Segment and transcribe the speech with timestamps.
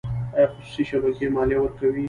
[0.37, 1.99] آیا خصوصي شبکې مالیه ورکوي؟